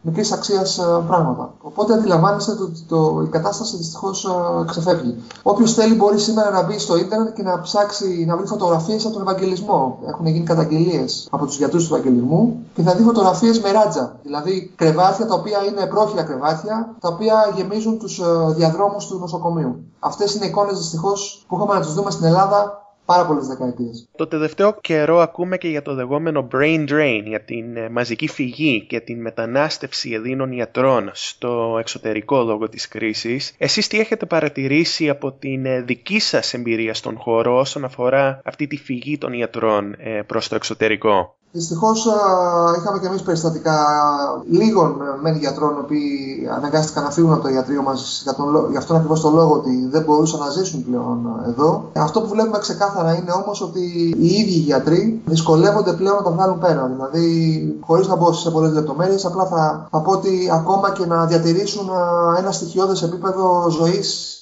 μικρής 0.00 0.32
αξίας 0.32 0.78
ε, 0.78 0.82
πράγματα. 1.06 1.52
Οπότε 1.60 1.94
αντιλαμβάνεστε 1.94 2.50
ότι 2.52 2.84
το, 2.88 2.96
το, 2.96 3.22
η 3.22 3.28
κατάσταση 3.28 3.76
δυστυχώς 3.76 4.24
ε, 4.24 4.64
ξεφεύγει. 4.66 5.22
Όποιος 5.42 5.74
θέλει 5.74 5.94
μπορεί 5.94 6.18
σήμερα 6.18 6.50
να 6.50 6.62
μπει 6.62 6.78
στο 6.78 6.96
ίντερνετ 6.96 7.34
και 7.34 7.42
να 7.42 7.60
ψάξει 7.60 8.24
να 8.28 8.36
βρει 8.36 8.46
φωτογραφίες 8.46 9.04
από 9.04 9.14
τον 9.14 9.22
Ευαγγελισμό. 9.22 9.98
Έχουν 10.08 10.26
γίνει 10.26 10.44
καταγγελίες 10.44 11.28
από 11.30 11.46
τους 11.46 11.56
γιατρούς 11.56 11.88
του 11.88 11.94
Ευαγγελισμού 11.94 12.66
και 12.74 12.82
θα 12.82 12.94
δει 12.94 13.02
φωτογραφίες 13.02 13.60
με 13.60 13.70
ράτζα. 13.70 14.16
Δηλαδή 14.22 14.72
κρεβάτια 14.76 15.26
τα 15.26 15.34
οποία 15.34 15.57
είναι 15.64 15.86
πρόχειρα 15.86 16.22
κρεβάτια, 16.22 16.96
τα 17.00 17.08
οποία 17.08 17.52
γεμίζουν 17.56 17.98
τους 17.98 18.18
ε, 18.18 18.24
διαδρόμους 18.56 19.06
του 19.06 19.18
νοσοκομείου. 19.18 19.84
Αυτές 19.98 20.34
είναι 20.34 20.46
εικόνες 20.46 20.78
δυστυχώς 20.78 21.44
που 21.48 21.56
είχαμε 21.56 21.74
να 21.74 21.80
τις 21.80 21.94
δούμε 21.94 22.10
στην 22.10 22.26
Ελλάδα 22.26 22.86
πάρα 23.04 23.26
πολλές 23.26 23.46
δεκαετίες. 23.46 24.08
Το 24.16 24.26
τελευταίο 24.26 24.76
καιρό 24.80 25.18
ακούμε 25.20 25.56
και 25.58 25.68
για 25.68 25.82
το 25.82 25.92
λεγόμενο 25.92 26.48
brain 26.52 26.88
drain, 26.90 27.22
για 27.24 27.44
την 27.44 27.76
ε, 27.76 27.88
μαζική 27.88 28.28
φυγή 28.28 28.86
και 28.88 29.00
την 29.00 29.20
μετανάστευση 29.20 30.12
Ελλήνων 30.12 30.52
ιατρών 30.52 31.10
στο 31.12 31.76
εξωτερικό 31.78 32.42
λόγω 32.42 32.68
της 32.68 32.88
κρίσης. 32.88 33.54
Εσείς 33.58 33.86
τι 33.86 34.00
έχετε 34.00 34.26
παρατηρήσει 34.26 35.08
από 35.08 35.32
την 35.32 35.66
ε, 35.66 35.80
δική 35.80 36.18
σας 36.18 36.54
εμπειρία 36.54 36.94
στον 36.94 37.18
χώρο 37.18 37.58
όσον 37.58 37.84
αφορά 37.84 38.40
αυτή 38.44 38.66
τη 38.66 38.76
φυγή 38.76 39.18
των 39.18 39.32
ιατρών 39.32 39.96
προς 40.26 40.48
το 40.48 40.54
εξωτερικό; 40.54 41.36
Δυστυχώς 41.52 42.06
είχαμε 42.78 42.98
και 42.98 43.06
εμείς 43.06 43.22
περιστατικά 43.22 43.78
λίγων 44.50 45.00
ε, 45.00 45.22
μεν 45.22 45.36
γιατρών 45.36 45.76
οι 45.76 45.78
οποίοι 45.78 46.48
αναγκάστηκαν 46.56 47.04
να 47.04 47.10
φύγουν 47.10 47.32
από 47.32 47.42
το 47.42 47.48
ιατρείο 47.48 47.82
μας 47.82 48.20
για, 48.22 48.34
τον, 48.34 48.70
για 48.70 48.78
αυτόν 48.78 48.96
ακριβώς 48.96 49.20
τον 49.20 49.34
λόγο 49.34 49.52
ότι 49.52 49.88
δεν 49.90 50.02
μπορούσαν 50.02 50.40
να 50.40 50.50
ζήσουν 50.50 50.84
πλέον 50.84 51.42
ε, 51.46 51.48
εδώ. 51.48 51.90
Αυτό 51.92 52.20
που 52.20 52.28
βλέπουμε 52.28 52.58
ξεκάθαρα 52.58 53.14
είναι 53.14 53.32
όμως 53.44 53.60
ότι 53.60 53.80
οι 54.18 54.26
ίδιοι 54.26 54.54
οι 54.54 54.68
γιατροί 54.70 55.22
δυσκολεύονται 55.26 55.92
πλέον 55.92 56.16
να 56.16 56.22
τα 56.22 56.30
βγάλουν 56.30 56.58
πέρα. 56.58 56.90
Δηλαδή, 56.94 57.78
χωρίς 57.80 58.08
να 58.08 58.16
μπω 58.16 58.32
σε 58.32 58.50
πολλές 58.50 58.72
λεπτομέρειες, 58.72 59.24
απλά 59.24 59.44
θα, 59.46 59.88
θα 59.90 60.00
πω 60.00 60.12
ότι 60.12 60.50
ακόμα 60.52 60.90
και 60.92 61.06
να 61.06 61.26
διατηρήσουν 61.26 61.88
ε, 61.88 62.38
ένα 62.38 62.52
στοιχειώδες 62.52 63.02
επίπεδο 63.02 63.70
ζωής 63.70 64.38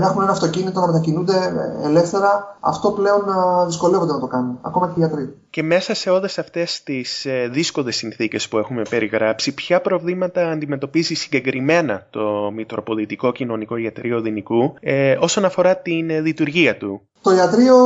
να 0.00 0.06
έχουν 0.06 0.22
ένα 0.22 0.30
αυτοκίνητο, 0.30 0.80
να 0.80 0.86
μετακινούνται 0.86 1.52
ελεύθερα, 1.82 2.56
αυτό 2.60 2.90
πλέον 2.90 3.22
δυσκολεύονται 3.66 4.12
να 4.12 4.20
το 4.20 4.26
κάνουν, 4.26 4.58
ακόμα 4.62 4.86
και 4.86 4.92
οι 4.96 4.98
γιατροί. 4.98 5.34
Και 5.54 5.62
μέσα 5.62 5.94
σε 5.94 6.10
όλες 6.10 6.38
αυτές 6.38 6.82
τις 6.82 7.24
ε, 7.24 7.48
δύσκολες 7.52 7.96
συνθήκες 7.96 8.48
που 8.48 8.58
έχουμε 8.58 8.82
περιγράψει, 8.90 9.54
ποια 9.54 9.80
προβλήματα 9.80 10.50
αντιμετωπίζει 10.50 11.14
συγκεκριμένα 11.14 12.06
το 12.10 12.50
Μητροπολιτικό 12.54 13.32
Κοινωνικό 13.32 13.76
Ιατρείο 13.76 14.20
Δυνικού 14.20 14.74
ε, 14.80 15.16
όσον 15.20 15.44
αφορά 15.44 15.76
την 15.76 16.10
ε, 16.10 16.20
λειτουργία 16.20 16.76
του; 16.76 17.00
Το 17.22 17.34
ιατρείο, 17.34 17.76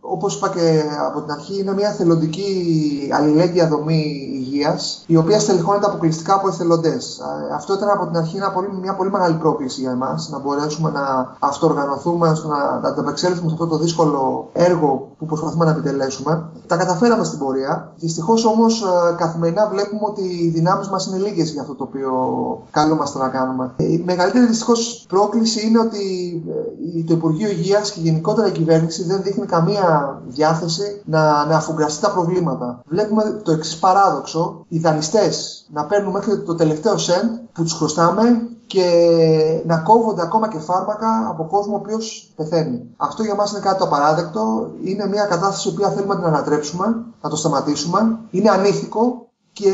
όπως 0.00 0.36
είπα 0.36 0.48
και 0.48 0.82
από 1.08 1.20
την 1.22 1.30
αρχή, 1.30 1.60
είναι 1.60 1.72
μια 1.74 1.90
θελοντική 1.90 2.50
αλληλέγγυα 3.12 3.68
δομή 3.68 4.30
υγείας, 4.32 5.04
η 5.06 5.16
οποία 5.16 5.40
στελεχώνεται 5.40 5.86
αποκλειστικά 5.86 6.34
από 6.34 6.48
εθελοντές. 6.48 7.20
Αυτό 7.54 7.74
ήταν 7.74 7.88
από 7.88 8.06
την 8.06 8.16
αρχή 8.16 8.36
μια 8.36 8.52
πολύ, 8.52 8.68
μια 8.80 8.94
πολύ 8.94 9.10
μεγάλη 9.10 9.34
πρόκληση 9.34 9.80
για 9.80 9.90
εμάς, 9.90 10.28
να 10.28 10.38
μπορέσουμε 10.38 10.90
να 10.90 11.36
αυτοοργανωθούμε, 11.38 12.28
να, 12.28 12.80
να 12.80 12.88
ανταπεξέλθουμε 12.88 13.48
σε 13.48 13.54
αυτό 13.54 13.66
το 13.66 13.78
δύσκολο 13.78 14.48
έργο 14.52 15.08
που 15.18 15.26
προσπαθούμε 15.26 15.64
να 15.64 15.70
επιτελέσουμε. 15.70 16.48
Τα 16.66 16.76
καταφέραμε 16.76 17.24
στην 17.24 17.38
πορεία. 17.38 17.92
Δυστυχώς 17.96 18.44
όμως 18.44 18.84
καθημερινά 19.16 19.68
βλέπουμε 19.68 20.00
ότι 20.04 20.22
οι 20.22 20.48
δυνάμεις 20.48 20.88
μας 20.88 21.06
είναι 21.06 21.16
λίγες 21.16 21.50
για 21.50 21.60
αυτό 21.60 21.74
το 21.74 21.84
οποίο 21.84 22.12
καλούμαστε 22.70 23.18
να 23.18 23.28
κάνουμε. 23.28 23.72
Η 23.76 24.02
μεγαλύτερη 24.06 24.46
δυστυχώς 24.46 25.04
πρόκληση 25.08 25.66
είναι 25.66 25.78
ότι 25.78 26.04
ε, 26.98 27.02
το 27.02 27.14
Υπουργείο 27.14 27.48
Υγείας 27.48 27.90
και 27.90 28.00
γενικότερα 28.00 28.46
η 28.46 28.50
κυβέρνηση 28.50 28.66
κυβέρνηση 28.68 29.04
δεν 29.04 29.22
δείχνει 29.22 29.46
καμία 29.46 30.20
διάθεση 30.26 31.02
να, 31.04 31.46
να 31.46 31.56
αφουγκραστεί 31.56 32.00
τα 32.00 32.10
προβλήματα. 32.10 32.82
Βλέπουμε 32.86 33.40
το 33.42 33.52
εξής 33.52 33.78
παράδοξο: 33.78 34.64
οι 34.68 34.78
δανειστές 34.78 35.66
να 35.72 35.84
παίρνουν 35.84 36.12
μέχρι 36.12 36.42
το 36.42 36.54
τελευταίο 36.54 36.96
σεντ 36.96 37.30
που 37.52 37.62
τους 37.62 37.72
χρωστάμε 37.72 38.48
και 38.68 38.86
να 39.66 39.76
κόβονται 39.76 40.22
ακόμα 40.22 40.48
και 40.48 40.58
φάρμακα 40.58 41.28
από 41.28 41.44
κόσμο 41.44 41.74
ο 41.74 41.78
οποίος 41.82 42.32
πεθαίνει. 42.36 42.94
Αυτό 42.96 43.22
για 43.22 43.34
μας 43.34 43.50
είναι 43.50 43.60
κάτι 43.60 43.78
το 43.78 43.84
απαράδεκτο. 43.84 44.70
Είναι 44.84 45.06
μια 45.06 45.24
κατάσταση 45.24 45.74
που 45.74 45.82
θέλουμε 45.82 46.14
να 46.14 46.20
την 46.20 46.28
ανατρέψουμε, 46.28 47.04
να 47.22 47.30
το 47.30 47.36
σταματήσουμε. 47.36 48.18
Είναι 48.30 48.50
ανήθικο 48.50 49.28
και 49.52 49.72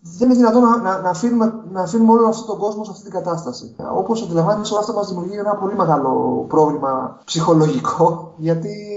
δεν 0.00 0.28
είναι 0.28 0.38
δυνατόν 0.38 0.62
να, 0.62 0.76
να, 0.76 1.00
να, 1.00 1.08
αφήνουμε, 1.08 1.54
να 1.72 1.80
αφήνουμε 1.82 2.12
όλο 2.12 2.26
αυτόν 2.26 2.46
τον 2.46 2.58
κόσμο 2.58 2.84
σε 2.84 2.90
αυτή 2.90 3.02
την 3.02 3.12
κατάσταση. 3.12 3.74
Όπως 3.96 4.22
αντιλαμβάνεσαι, 4.22 4.72
όλο 4.72 4.80
αυτό 4.80 4.92
μας 4.92 5.08
δημιουργεί 5.08 5.36
ένα 5.36 5.54
πολύ 5.54 5.74
μεγάλο 5.74 6.44
πρόβλημα 6.48 7.18
ψυχολογικό, 7.24 8.34
γιατί 8.36 8.93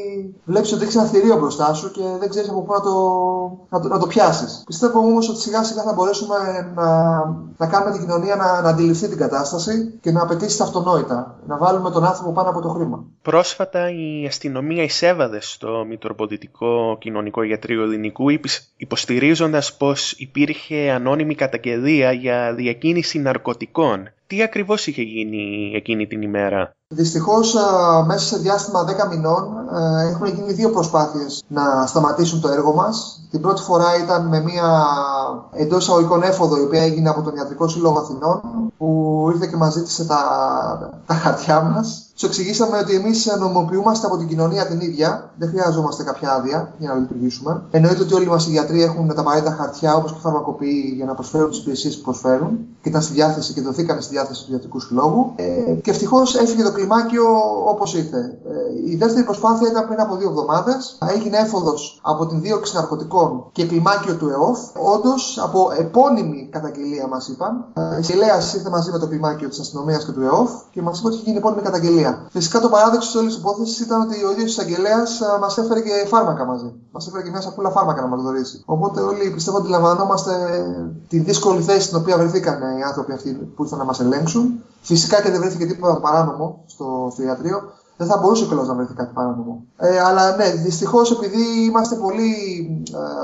βλέπει 0.47 0.73
ότι 0.73 0.83
έχει 0.83 0.97
ένα 0.97 1.05
θηρίο 1.07 1.37
μπροστά 1.37 1.73
σου 1.73 1.91
και 1.91 2.01
δεν 2.19 2.29
ξέρεις 2.29 2.49
από 2.49 2.61
πού 2.61 2.73
να 2.73 2.81
το, 2.81 2.93
να 3.69 3.79
το, 3.79 3.87
να 3.87 3.99
το 3.99 4.07
πιάσεις. 4.07 4.63
Πιστεύω 4.65 4.99
όμως 4.99 5.29
ότι 5.29 5.39
σιγά 5.39 5.63
σιγά 5.63 5.83
θα 5.83 5.93
μπορέσουμε 5.93 6.35
να, 6.75 6.87
να 7.57 7.67
κάνουμε 7.67 7.91
την 7.91 8.01
κοινωνία 8.01 8.35
να, 8.35 8.61
να 8.61 8.69
αντιληφθεί 8.69 9.07
την 9.07 9.17
κατάσταση 9.17 9.99
και 10.01 10.11
να 10.11 10.21
απαιτήσει 10.21 10.57
τα 10.57 10.63
αυτονόητα. 10.63 11.39
Να 11.47 11.57
βάλουμε 11.57 11.91
τον 11.91 12.05
άνθρωπο 12.05 12.31
πάνω 12.31 12.49
από 12.49 12.61
το 12.61 12.69
χρήμα. 12.69 13.03
Πρόσφατα 13.21 13.89
η 13.91 14.25
αστυνομία 14.27 14.83
εισέβαδε 14.83 15.41
στο 15.41 15.85
Μητροπολιτικό 15.87 16.97
Κοινωνικό 16.99 17.43
Ιατρείο 17.43 17.83
Ελληνικού 17.83 18.25
υποστηρίζοντας 18.77 19.77
πως 19.77 20.11
υπήρχε 20.11 20.91
ανώνυμη 20.91 21.35
καταγγελία 21.35 22.11
για 22.11 22.53
διακίνηση 22.53 23.19
ναρκωτικών 23.19 24.09
Τι 24.27 24.43
ακριβώς 24.43 24.87
είχε 24.87 25.01
γίνει 25.01 25.71
εκείνη 25.75 26.07
την 26.07 26.21
ημέρα; 26.21 26.75
Δυστυχώς 26.89 27.55
μέσα 28.05 28.25
σε 28.25 28.37
διάστημα 28.37 28.85
10 29.05 29.07
μηνών 29.09 29.47
έχουν 30.09 30.27
γίνει 30.27 30.53
δύο 30.53 30.69
προσπάθειες 30.69 31.43
να 31.47 31.85
σταματήσουν 31.87 32.41
το 32.41 32.47
έργο 32.47 32.73
μας. 32.73 33.27
Την 33.31 33.41
πρώτη 33.41 33.61
φορά 33.61 33.97
ήταν 34.03 34.27
με 34.27 34.41
μια 34.41 34.85
εντός 35.53 35.83
εισαγωγικών 35.83 36.23
έφοδο 36.23 36.57
η 36.57 36.63
οποία 36.63 36.83
έγινε 36.83 37.09
από 37.09 37.21
τον 37.21 37.35
Ιατρικό 37.35 37.67
Σύλλογο 37.67 37.99
Αθηνών 37.99 38.41
που 38.77 39.29
ήρθε 39.33 39.47
και 39.47 39.55
μας 39.55 39.73
ζήτησε 39.73 40.05
τα, 40.05 40.21
τα 41.05 41.13
χαρτιά 41.13 41.61
μας 41.61 42.06
του 42.17 42.25
εξηγήσαμε 42.25 42.77
ότι 42.77 42.95
εμείς 42.95 43.35
νομοποιούμαστε 43.39 44.07
από 44.07 44.17
την 44.17 44.27
κοινωνία 44.27 44.67
την 44.67 44.79
ίδια, 44.79 45.31
δεν 45.37 45.49
χρειαζόμαστε 45.49 46.03
κάποια 46.03 46.33
άδεια 46.33 46.73
για 46.77 46.89
να 46.89 46.95
λειτουργήσουμε. 46.95 47.61
Εννοείται 47.71 48.01
ότι 48.01 48.13
όλοι 48.13 48.25
μας 48.25 48.47
οι 48.47 48.49
γιατροί 48.49 48.83
έχουν 48.83 49.07
τα 49.07 49.21
απαραίτητα 49.21 49.51
χαρτιά 49.51 49.95
όπως 49.95 50.13
και 50.13 50.19
φαρμακοποιοί 50.19 50.93
για 50.95 51.05
να 51.05 51.13
προσφέρουν 51.13 51.49
τις 51.49 51.59
υπηρεσίες 51.59 51.97
που 51.97 52.03
προσφέρουν 52.03 52.57
και 52.81 52.89
ήταν 52.89 53.01
στη 53.01 53.13
διάθεση 53.13 53.53
και 53.53 53.61
δοθήκαν 53.61 54.01
στη 54.01 54.13
διάθεση 54.13 54.45
του 54.45 54.51
ιατρικού 54.51 54.79
συλλόγου. 54.79 55.33
Ε, 55.35 55.73
και 55.81 55.91
ευτυχώς 55.91 56.35
έφυγε 56.35 56.63
το 56.63 56.71
κλιμάκιο 56.71 57.23
όπως 57.65 57.95
ήρθε. 57.95 58.17
Ε, 58.17 58.91
η 58.91 58.95
δεύτερη 58.95 59.25
προσπάθεια 59.25 59.67
ήταν 59.69 59.87
πριν 59.87 59.99
από 59.99 60.15
δύο 60.15 60.29
εβδομάδες. 60.29 60.97
Έγινε 61.15 61.37
έφοδος 61.37 61.99
από 62.01 62.25
την 62.25 62.41
δίωξη 62.41 62.75
ναρκωτικών 62.75 63.45
και 63.51 63.65
κλιμάκιο 63.65 64.15
του 64.15 64.29
ΕΟΦ. 64.29 64.59
Όντως 64.95 65.39
από 65.43 65.71
επώνυμη 65.77 66.47
καταγγελία 66.51 67.07
μας 67.07 67.27
είπαν. 67.27 67.65
Ε, 67.73 67.99
η 67.99 68.03
Σιλέα 68.03 68.35
ήρθε 68.35 68.69
μαζί 68.69 68.91
με 68.91 68.99
το 68.99 69.07
κλιμάκιο 69.07 69.49
της 69.49 69.59
αστυνομίας 69.59 70.05
και 70.05 70.11
του 70.11 70.21
ΕΟΦ 70.21 70.51
και 70.71 70.81
μας 70.81 70.99
είπε 70.99 71.07
ότι 71.07 71.15
είχε 71.15 71.25
γίνει 71.25 71.37
επώνυμη 71.37 71.61
καταγγελία. 71.61 72.06
Φυσικά 72.29 72.59
το 72.59 72.69
παράδοξο 72.69 73.07
της 73.11 73.15
όλης 73.15 73.35
υπόθεσης 73.35 73.79
ήταν 73.79 74.01
ότι 74.01 74.23
ο 74.23 74.31
ίδιος 74.31 74.57
ο 74.57 74.61
εισαγγελέα 74.61 75.03
μας 75.41 75.57
έφερε 75.57 75.81
και 75.81 76.05
φάρμακα 76.07 76.45
μαζί. 76.45 76.73
Μας 76.91 77.07
έφερε 77.07 77.23
και 77.23 77.29
μια 77.29 77.41
σακούλα 77.41 77.69
φάρμακα 77.69 78.01
να 78.01 78.07
μας 78.07 78.21
δωρήσει. 78.21 78.61
Οπότε 78.65 79.01
όλοι 79.01 79.31
πιστεύω 79.31 79.57
ότι 79.57 79.69
λαμβανόμαστε 79.69 80.31
τη 81.07 81.19
δύσκολη 81.19 81.61
θέση 81.61 81.81
στην 81.81 81.97
οποία 81.97 82.17
βρεθήκαν 82.17 82.77
οι 82.77 82.83
άνθρωποι 82.83 83.11
αυτοί 83.11 83.33
που 83.55 83.63
ήρθαν 83.63 83.79
να 83.79 83.85
μας 83.85 83.99
ελέγξουν. 83.99 84.63
Φυσικά 84.81 85.21
και 85.21 85.31
δεν 85.31 85.39
βρέθηκε 85.39 85.65
τίποτα 85.65 85.99
παράνομο 85.99 86.63
στο, 86.65 87.09
στο 87.11 87.23
ιατρείο. 87.23 87.61
Δεν 87.97 88.07
θα 88.07 88.17
μπορούσε 88.17 88.45
κιόλας 88.45 88.67
να 88.67 88.73
βρεθεί 88.73 88.93
κάτι 88.93 89.13
παράνομο. 89.13 89.63
Ε, 89.77 89.99
αλλά 89.99 90.35
ναι, 90.35 90.49
δυστυχώς 90.51 91.11
επειδή 91.11 91.63
είμαστε 91.63 91.95
πολύ 91.95 92.33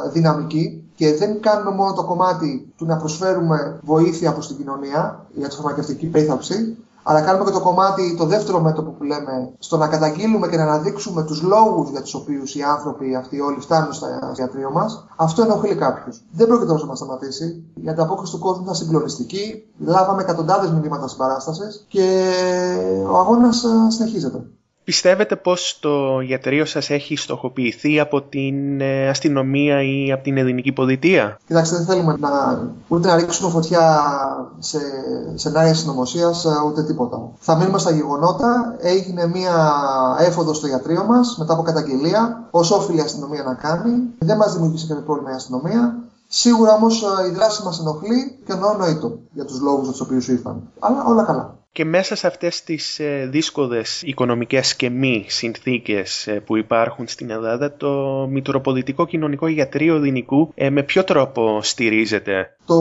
ε, 0.05 0.09
δυναμικοί 0.09 0.83
και 0.95 1.15
δεν 1.15 1.41
κάνουμε 1.41 1.71
μόνο 1.75 1.93
το 1.93 2.03
κομμάτι 2.03 2.73
του 2.77 2.85
να 2.85 2.97
προσφέρουμε 2.97 3.79
βοήθεια 3.83 4.33
προς 4.33 4.47
την 4.47 4.57
κοινωνία 4.57 5.25
για 5.33 5.47
τη 5.47 5.55
φαρμακευτική 5.55 6.05
περίθαλψη, 6.05 6.77
αλλά 7.03 7.21
κάνουμε 7.21 7.45
και 7.45 7.51
το 7.51 7.61
κομμάτι, 7.61 8.15
το 8.17 8.25
δεύτερο 8.25 8.59
μέτωπο 8.59 8.91
που 8.91 9.03
λέμε, 9.03 9.51
στο 9.59 9.77
να 9.77 9.87
καταγγείλουμε 9.87 10.47
και 10.47 10.57
να 10.57 10.63
αναδείξουμε 10.63 11.23
τους 11.23 11.41
λόγους 11.41 11.89
για 11.89 12.01
τους 12.01 12.13
οποίους 12.13 12.55
οι 12.55 12.61
άνθρωποι 12.61 13.15
αυτοί 13.15 13.39
όλοι 13.39 13.59
φτάνουν 13.59 13.93
στο 13.93 14.07
ιατρείο 14.39 14.71
μας, 14.71 15.05
αυτό 15.15 15.41
ενοχλεί 15.41 15.75
κάποιους. 15.75 16.25
Δεν 16.31 16.47
πρόκειται 16.47 16.69
όμως 16.69 16.81
να 16.81 16.87
μας 16.87 16.97
σταματήσει. 16.97 17.63
Η 17.83 17.89
ανταπόκριση 17.89 18.31
του 18.31 18.39
κόσμου 18.39 18.63
ήταν 18.63 18.75
συγκλονιστική. 18.75 19.63
Λάβαμε 19.77 20.21
εκατοντάδες 20.21 20.71
μηνύματα 20.71 21.07
συμπαράστασης 21.07 21.85
και 21.87 22.33
ο 23.09 23.17
αγώνας 23.17 23.63
ε, 23.63 23.69
συνεχίζεται. 23.87 24.45
Πιστεύετε 24.83 25.35
πως 25.35 25.77
το 25.81 26.19
ιατρείο 26.19 26.65
σας 26.65 26.89
έχει 26.89 27.15
στοχοποιηθεί 27.15 27.99
από 27.99 28.21
την 28.21 28.81
ε, 28.81 29.09
αστυνομία 29.09 29.83
ή 29.83 30.11
από 30.11 30.23
την 30.23 30.37
ελληνική 30.37 30.71
πολιτεία; 30.71 31.39
Κοιτάξτε, 31.47 31.75
δεν 31.75 31.85
θέλουμε 31.85 32.15
να, 32.19 32.29
ούτε 32.87 33.07
να 33.07 33.15
ρίξουμε 33.15 33.49
φωτιά 33.49 34.01
σε 34.59 34.79
σενάρια 35.35 35.73
συνωμοσία 35.73 36.27
ε, 36.27 36.67
ούτε 36.67 36.83
τίποτα. 36.83 37.29
Θα 37.39 37.55
μείνουμε 37.55 37.79
στα 37.79 37.91
γεγονότα. 37.91 38.75
Έγινε 38.79 39.27
μία 39.27 39.71
έφοδος 40.19 40.57
στο 40.57 40.67
ιατρείο 40.67 41.03
μας 41.03 41.35
μετά 41.39 41.53
από 41.53 41.61
καταγγελία, 41.61 42.47
όσο 42.51 42.75
όφιλε 42.75 42.97
η 42.97 43.03
αστυνομία 43.03 43.43
να 43.43 43.53
κάνει. 43.53 43.91
Δεν 44.19 44.37
μας 44.37 44.53
δημιουργήσε 44.53 44.87
κάποιο 44.87 45.03
πρόβλημα 45.03 45.31
η 45.31 45.35
αστυνομία. 45.35 45.95
Σίγουρα 46.27 46.73
όμως 46.73 47.03
ε, 47.03 47.27
η 47.27 47.31
δράση 47.31 47.63
μας 47.63 47.79
ενοχλεί 47.79 48.39
και 48.45 48.51
εννοώ 48.51 48.75
για 49.33 49.45
τους 49.45 49.59
λόγους 49.61 49.83
για 49.83 49.91
τους 49.91 50.01
οποίους 50.01 50.27
ήρθαν. 50.27 50.61
Αλλά 50.79 51.03
όλα 51.05 51.23
καλά. 51.23 51.55
Και 51.73 51.85
μέσα 51.85 52.15
σε 52.15 52.27
αυτές 52.27 52.63
τις 52.63 52.99
ε, 52.99 53.27
δύσκολες 53.31 54.01
οικονομικές 54.01 54.75
και 54.75 54.89
μη 54.89 55.25
συνθήκες 55.27 56.27
ε, 56.27 56.31
που 56.31 56.57
υπάρχουν 56.57 57.07
στην 57.07 57.29
Ελλάδα, 57.29 57.73
το 57.77 57.89
Μητροπολιτικό 58.29 59.05
Κοινωνικό 59.05 59.47
Ιατρείο 59.47 59.95
Ελληνικού 59.95 60.51
ε, 60.55 60.69
με 60.69 60.83
ποιο 60.83 61.03
τρόπο 61.03 61.59
στηρίζεται; 61.61 62.55
Το, 62.65 62.75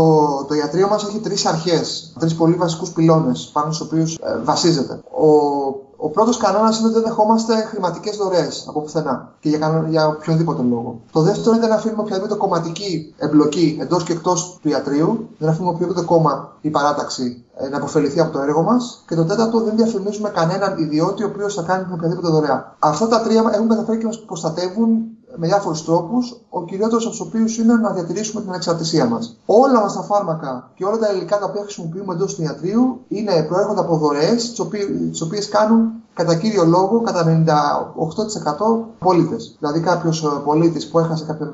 το 0.49 0.55
ιατρείο 0.55 0.89
μας 0.89 1.05
έχει 1.09 1.19
τρεις 1.19 1.47
αρχές, 1.47 2.15
τρεις 2.19 2.35
πολύ 2.35 2.55
βασικούς 2.55 2.91
πυλώνες 2.91 3.51
πάνω 3.53 3.73
στους 3.73 3.87
οποίους 3.87 4.19
βασίζεται. 4.45 4.93
Ο 4.95 5.82
ο 6.05 6.09
πρώτος 6.09 6.37
κανόνας 6.37 6.79
είναι 6.79 6.89
ότι 6.89 6.95
δεν 6.95 7.05
δεχόμαστε 7.05 7.55
χρηματικές 7.55 8.17
δωρεές 8.17 8.65
από 8.69 8.81
πουθενά 8.81 9.33
και 9.41 9.49
για, 9.49 9.87
για 9.89 10.07
οποιονδήποτε 10.07 10.63
λόγο. 10.63 11.01
Το 11.13 11.21
δεύτερο 11.21 11.57
είναι 11.57 11.67
να 11.67 11.75
αφήνουμε 11.75 12.03
οποιαδήποτε 12.03 12.35
κομματική 12.35 13.15
εμπλοκή 13.19 13.79
εντός 13.81 14.05
και 14.05 14.13
εκτός 14.13 14.59
του 14.63 14.69
ιατρίου, 14.69 15.29
δεν 15.39 15.49
αφήνουμε 15.49 15.71
οποιοδήποτε 15.71 16.07
κόμμα 16.07 16.57
ή 16.61 16.71
παράταξη 16.71 17.45
ε, 17.57 17.69
να 17.69 17.77
αποφεληθεί 17.77 18.21
από 18.21 18.33
το 18.33 18.41
έργο 18.41 18.63
μας. 18.63 19.05
Και 19.09 19.15
το 19.15 19.25
τέταρτο, 19.25 19.61
δεν 19.61 19.77
διαφημίζουμε 19.77 20.29
κανέναν 20.29 20.79
ιδιώτη 20.79 21.25
ο 21.25 21.27
οποίος 21.27 21.55
θα 21.55 21.63
κάνει 21.63 21.87
οποιαδήποτε 21.93 22.29
δωρεά. 22.29 22.77
Αυτά 22.79 23.09
τα 23.09 23.21
τρία 23.21 23.51
έχουν 23.53 23.69
καταφέρει 23.69 23.99
και 23.99 24.07
μας 24.07 24.21
προστατεύουν 24.21 25.12
με 25.37 25.47
διάφορους 25.47 25.85
τρόπους, 25.85 26.41
ο 26.51 26.65
κυριότερος 26.65 27.03
από 27.07 27.11
τους 27.11 27.21
οποίους 27.21 27.59
είναι 27.59 27.75
να 27.75 27.91
διατηρήσουμε 27.91 28.41
την 28.41 28.51
ανεξαρτησία 28.51 29.07
μας. 29.07 29.37
Όλα 29.47 29.81
μας 29.81 29.95
τα 29.95 30.03
φάρμακα 30.03 30.71
και 30.75 30.85
όλα 30.85 30.99
τα 30.99 31.13
υλικά 31.13 31.39
τα 31.39 31.45
οποία 31.45 31.63
χρησιμοποιούμε 31.63 32.15
εντός 32.15 32.35
του 32.35 32.43
ιατρείου 32.43 33.01
είναι 33.09 33.43
προέρχονται 33.43 33.81
από 33.81 33.97
δωρεές, 33.97 34.53
τις 35.11 35.21
οποίες 35.21 35.49
κάνουν 35.49 35.91
κατά 36.15 36.35
κύριο 36.37 36.65
λόγο 36.65 37.01
κατά 37.01 37.45
98% 37.47 38.95
πολίτες. 38.99 39.57
Δηλαδή, 39.59 39.81
κάποιος 39.81 40.25
ε, 40.25 40.29
πολίτης 40.45 40.89
που 40.89 40.99
έχασε 40.99 41.25
κάποιον 41.25 41.49
ε, 41.49 41.53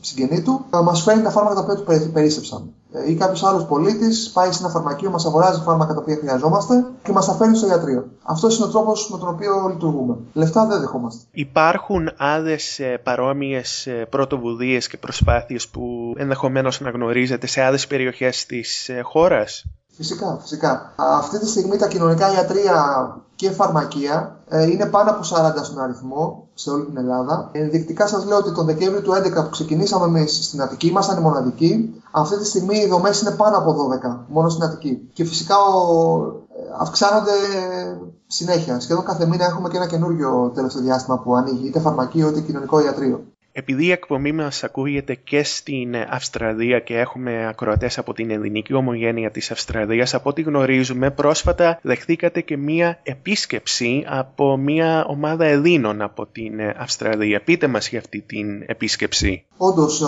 συγγενή 0.00 0.42
του 0.42 0.64
ε, 0.74 0.78
μας 0.78 1.02
φέρνει 1.02 1.22
τα 1.22 1.30
φάρμακα 1.30 1.54
τα 1.54 1.60
οποία 1.60 2.00
του 2.00 2.10
περίσσεψαν. 2.12 2.70
Ή 3.06 3.14
κάποιος 3.14 3.44
άλλος 3.44 3.66
πολίτης 3.66 4.30
πάει 4.30 4.52
σε 4.52 4.62
ένα 4.62 4.72
φαρμακείο, 4.72 5.10
μας 5.10 5.26
αγοράζει 5.26 5.60
φάρμακα 5.60 5.94
τα 5.94 6.00
οποία 6.00 6.16
χρειαζόμαστε 6.16 6.84
και 7.02 7.12
μας 7.12 7.26
τα 7.26 7.32
φέρνει 7.32 7.56
στο 7.56 7.66
ιατρείο. 7.66 8.04
Αυτός 8.22 8.56
είναι 8.56 8.66
ο 8.66 8.68
τρόπος 8.68 9.10
με 9.10 9.18
τον 9.18 9.28
οποίο 9.28 9.68
λειτουργούμε. 9.68 10.16
Λεφτά 10.32 10.66
δεν 10.66 10.80
δεχόμαστε. 10.80 11.22
Υπάρχουν 11.30 12.10
άλλες 12.16 12.80
παρόμοιες 13.02 13.88
πρωτοβουλίες 14.08 14.88
και 14.88 14.96
προσπάθειες 14.96 15.68
που 15.68 16.14
ενδεχομένως 16.16 16.80
να 16.80 16.90
γνωρίζετε 16.90 17.46
σε 17.46 17.60
άλλες 17.60 17.86
περιοχές 17.86 18.46
της 18.46 18.90
χώρας; 19.02 19.64
Φυσικά, 20.00 20.38
φυσικά. 20.40 20.92
Αυτή 20.96 21.38
τη 21.38 21.48
στιγμή 21.48 21.76
τα 21.76 21.88
κοινωνικά 21.88 22.32
ιατρία 22.32 23.16
και 23.36 23.50
φαρμακεία 23.50 24.36
ε, 24.48 24.70
είναι 24.70 24.86
πάνω 24.86 25.10
από 25.10 25.20
40 25.24 25.50
στον 25.62 25.80
αριθμό 25.80 26.48
σε 26.54 26.70
όλη 26.70 26.84
την 26.84 26.96
Ελλάδα. 26.96 27.48
Ενδεικτικά 27.52 28.06
σας 28.06 28.24
λέω 28.24 28.36
ότι 28.36 28.52
τον 28.52 28.66
Δεκέμβριο 28.66 29.02
του 29.02 29.12
2011 29.12 29.32
που 29.34 29.50
ξεκινήσαμε 29.50 30.06
εμείς 30.06 30.44
στην 30.44 30.62
Αττική, 30.62 30.86
ήμασταν 30.86 31.18
οι 31.18 31.20
μοναδικοί. 31.20 32.02
Αυτή 32.10 32.38
τη 32.38 32.46
στιγμή 32.46 32.78
οι 32.78 32.88
δομές 32.88 33.20
είναι 33.20 33.30
πάνω 33.30 33.56
από 33.56 33.76
12, 34.02 34.16
μόνο 34.28 34.48
στην 34.48 34.64
Αττική. 34.64 35.08
Και 35.12 35.24
φυσικά 35.24 35.56
ο... 35.58 36.18
Ε, 36.56 36.62
αυξάνονται 36.78 37.32
συνέχεια. 38.26 38.80
Σχεδόν 38.80 39.04
κάθε 39.04 39.26
μήνα 39.26 39.44
έχουμε 39.44 39.68
και 39.68 39.76
ένα 39.76 39.86
καινούριο 39.86 40.52
τελευταίο 40.54 40.82
διάστημα 40.82 41.18
που 41.18 41.36
ανοίγει, 41.36 41.66
είτε 41.66 41.80
φαρμακείο 41.80 42.28
είτε 42.28 42.40
κοινωνικό 42.40 42.80
ιατρείο. 42.84 43.24
Επειδή 43.60 43.84
η 43.84 43.90
εκπομπή 43.90 44.32
μας 44.32 44.64
ακούγεται 44.64 45.14
και 45.14 45.42
στην 45.44 45.94
Αυστραλία 46.10 46.78
και 46.78 46.98
έχουμε 46.98 47.46
ακροατές 47.48 47.98
από 47.98 48.12
την 48.12 48.30
ελληνική 48.30 48.74
ομογένεια 48.74 49.30
της 49.30 49.50
Αυστραλίας, 49.50 50.14
από 50.14 50.28
ό,τι 50.28 50.42
γνωρίζουμε 50.42 51.10
πρόσφατα 51.10 51.78
δεχθήκατε 51.82 52.40
και 52.40 52.56
μία 52.56 52.98
επίσκεψη 53.02 54.04
από 54.08 54.56
μία 54.56 55.04
ομάδα 55.04 55.44
Ελλήνων 55.44 56.02
από 56.02 56.26
την 56.26 56.52
Αυστραλία. 56.78 57.42
Πείτε 57.42 57.66
μας 57.66 57.88
για 57.88 57.98
αυτή 57.98 58.20
την 58.20 58.62
επίσκεψη. 58.66 59.44
Όντως, 59.56 60.02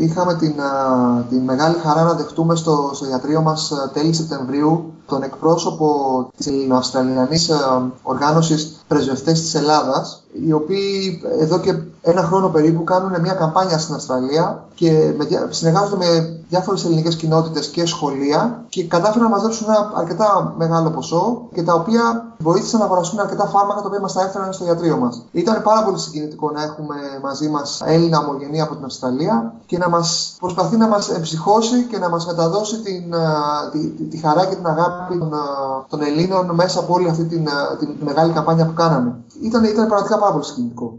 είχαμε 0.00 0.34
την, 0.34 0.54
την 1.28 1.40
μεγάλη 1.40 1.76
χαρά 1.78 2.02
να 2.02 2.14
δεχτούμε 2.14 2.56
στο, 2.56 2.90
στο 2.94 3.08
ιατρείο 3.08 3.40
μας 3.40 3.72
τέλη 3.92 4.14
Σεπτεμβρίου 4.14 4.94
τον 5.06 5.22
εκπρόσωπο 5.22 5.88
της 6.36 6.46
Ελληνοαυστραλιανής 6.46 7.50
οργάνωσης 8.02 8.84
πρεσβευτές 8.88 9.40
της 9.40 9.54
Ελλάδας 9.54 10.23
οι 10.42 10.52
οποίοι 10.52 11.22
εδώ 11.40 11.58
και 11.58 11.74
ένα 12.02 12.22
χρόνο 12.22 12.48
περίπου 12.48 12.84
κάνουν 12.84 13.20
μια 13.20 13.32
καμπάνια 13.32 13.78
στην 13.78 13.94
Αυστραλία 13.94 14.64
και 14.74 15.14
συνεργάζονται 15.48 15.96
με 15.96 16.38
διάφορες 16.48 16.84
ελληνικές 16.84 17.16
κοινότητες 17.16 17.68
και 17.68 17.86
σχολεία 17.86 18.64
και 18.68 18.84
κατάφεραν 18.86 19.30
να 19.30 19.36
μαζέψουν 19.36 19.66
ένα 19.68 19.92
αρκετά 19.94 20.54
μεγάλο 20.56 20.90
ποσό 20.90 21.48
και 21.54 21.62
τα 21.62 21.74
οποία 21.74 22.34
βοήθησαν 22.38 22.78
να 22.80 22.84
αγοραστούν 22.84 23.20
αρκετά 23.20 23.46
φάρμακα 23.46 23.80
τα 23.80 23.86
οποία 23.86 24.00
μας 24.00 24.12
τα 24.12 24.22
έφεραν 24.22 24.52
στο 24.52 24.66
ιατρείο 24.66 24.96
μας. 24.96 25.22
Ήταν 25.32 25.62
πάρα 25.62 25.84
πολύ 25.84 25.98
συγκινητικό 25.98 26.50
να 26.50 26.62
έχουμε 26.62 26.94
μαζί 27.22 27.48
μας 27.48 27.82
Έλληνα 27.86 28.18
ομογενή 28.18 28.60
από 28.60 28.74
την 28.74 28.84
Αυστραλία 28.84 29.52
και 29.66 29.78
να 29.78 29.88
μας 29.88 30.36
προσπαθεί 30.40 30.76
να 30.76 30.88
μας 30.88 31.10
εμψυχώσει 31.10 31.82
και 31.84 31.98
να 31.98 32.08
μας 32.08 32.26
μεταδώσει 32.26 32.80
την, 32.80 33.14
τη, 33.72 33.86
τη, 33.88 34.02
τη, 34.02 34.16
χαρά 34.16 34.46
και 34.46 34.54
την 34.54 34.66
αγάπη 34.66 35.18
των, 35.18 35.32
των 35.88 36.02
Ελλήνων 36.02 36.50
μέσα 36.54 36.80
από 36.80 36.94
όλη 36.94 37.08
αυτή 37.08 37.24
την, 37.24 37.48
την 37.78 37.88
μεγάλη 38.04 38.32
καμπάνια 38.32 38.66
που 38.66 38.72
κάναμε. 38.72 39.14
Ήταν, 39.44 39.64
ήταν 39.64 39.86
πραγματικά 39.86 40.18
πάρα 40.18 40.32
πολύ 40.32 40.44
συγκινητικό. 40.44 40.98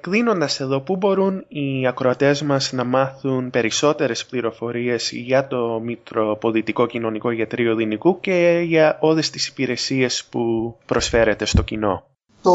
Κλείνοντας 0.00 0.60
εδώ, 0.60 0.80
πού 0.80 0.96
μπορούν 0.96 1.44
οι 1.48 1.86
ακροατές 1.86 2.42
μας 2.42 2.72
να 2.72 2.84
μάθουν 2.84 3.50
περισσότερες 3.50 4.26
πληροφορίες 4.26 5.10
για 5.12 5.46
το 5.46 5.80
Μητροπολιτικό 5.84 6.86
Κοινωνικό 6.86 7.30
Γιατρείο 7.30 7.70
Ελληνικού 7.70 8.20
και 8.20 8.64
για 8.66 8.98
όλες 9.00 9.30
τις 9.30 9.46
υπηρεσίες 9.46 10.24
που 10.30 10.74
προσφέρετε 10.86 11.44
στο 11.44 11.62
κοινό; 11.62 12.02
Το, 12.42 12.52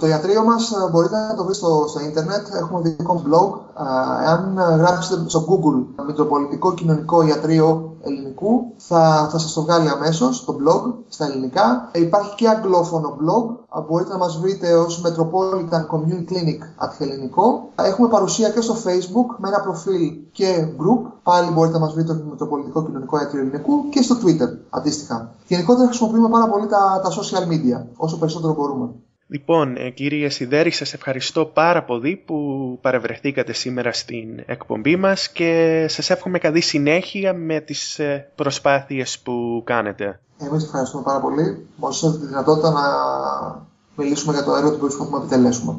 το 0.00 0.06
ιατρείο 0.06 0.44
μας 0.44 0.70
ε, 0.70 0.90
μπορείτε 0.90 1.16
να 1.16 1.34
το 1.34 1.42
βρείτε 1.42 1.58
στο, 1.58 1.84
στο 1.88 2.00
ίντερνετ, 2.00 2.46
έχουμε 2.54 2.80
δικό 2.80 3.22
blog. 3.26 3.60
Αν 4.26 4.54
γράψετε 4.78 5.28
στο 5.28 5.44
Google 5.48 6.04
Μητροπολιτικό 6.06 6.74
Κοινωνικό 6.74 7.22
Ιατρείο 7.22 7.87
ελληνικού 8.02 8.72
θα, 8.76 9.28
θα 9.30 9.38
σας 9.38 9.52
το 9.52 9.62
βγάλει 9.62 9.88
αμέσως 9.88 10.36
στο 10.36 10.56
blog, 10.60 10.94
στα 11.08 11.24
ελληνικά. 11.24 11.90
Υπάρχει 11.94 12.34
και 12.34 12.48
αγγλόφωνο 12.48 13.16
blog, 13.20 13.56
μπορείτε 13.88 14.12
να 14.12 14.18
μας 14.18 14.38
βρείτε 14.38 14.74
ως 14.74 15.02
Metropolitan 15.04 15.96
Community 15.96 16.32
Clinic 16.32 16.84
at 16.84 16.90
ελληνικό. 16.98 17.68
Έχουμε 17.74 18.08
παρουσία 18.08 18.50
και 18.50 18.60
στο 18.60 18.74
facebook 18.74 19.36
με 19.36 19.48
ένα 19.48 19.60
προφίλ 19.60 20.16
και 20.32 20.66
group, 20.78 21.10
πάλι 21.22 21.50
μπορείτε 21.50 21.78
να 21.78 21.84
μας 21.84 21.94
βρείτε 21.94 22.14
το 22.14 22.24
Μετροπολιτικό 22.30 22.84
Κοινωνικό 22.84 23.18
Ιατρείο 23.18 23.40
Ελληνικού 23.40 23.88
και 23.88 24.02
στο 24.02 24.16
Twitter 24.22 24.48
αντίστοιχα. 24.70 25.34
Γενικότερα 25.46 25.86
χρησιμοποιούμε 25.86 26.28
πάρα 26.28 26.48
πολύ 26.48 26.66
τα, 26.66 27.00
τα 27.02 27.10
social 27.10 27.52
media, 27.52 27.84
όσο 27.96 28.18
περισσότερο 28.18 28.54
μπορούμε. 28.54 28.88
Λοιπόν, 29.30 29.76
ε, 29.76 29.90
κύριε 29.90 30.28
Σιδέρη, 30.28 30.70
σας 30.70 30.92
ευχαριστώ 30.94 31.44
πάρα 31.44 31.84
πολύ 31.84 32.22
που 32.26 32.78
παρευρεθήκατε 32.80 33.52
σήμερα 33.52 33.92
στην 33.92 34.42
εκπομπή 34.46 34.96
μας 34.96 35.28
και 35.28 35.84
σας 35.88 36.10
εύχομαι 36.10 36.38
καλή 36.38 36.60
συνέχεια 36.60 37.34
με 37.34 37.60
τις 37.60 37.98
ε, 37.98 38.30
προσπάθειες 38.34 39.18
που 39.18 39.62
κάνετε. 39.64 40.20
Εμείς 40.38 40.64
ευχαριστούμε 40.64 41.02
πάρα 41.02 41.20
πολύ. 41.20 41.66
Μας 41.76 42.00
δώσατε 42.00 42.18
τη 42.20 42.26
δυνατότητα 42.26 42.70
να 42.70 42.82
μιλήσουμε 43.96 44.32
για 44.32 44.44
το 44.44 44.54
έργο 44.54 44.70
που 44.70 44.78
προσπαθούμε 44.78 45.16
να 45.18 45.22
επιτελέσουμε. 45.24 45.74